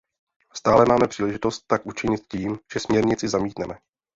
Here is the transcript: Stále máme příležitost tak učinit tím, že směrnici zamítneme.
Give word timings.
Stále 0.53 0.85
máme 0.85 1.07
příležitost 1.07 1.63
tak 1.67 1.85
učinit 1.85 2.27
tím, 2.27 2.59
že 2.73 2.79
směrnici 2.79 3.27
zamítneme. 3.27 3.75